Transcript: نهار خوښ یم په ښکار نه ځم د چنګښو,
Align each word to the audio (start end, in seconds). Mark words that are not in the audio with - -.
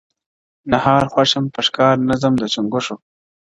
نهار 0.71 1.03
خوښ 1.11 1.29
یم 1.35 1.45
په 1.53 1.61
ښکار 1.67 1.95
نه 2.07 2.15
ځم 2.21 2.33
د 2.41 2.43
چنګښو, 2.53 2.95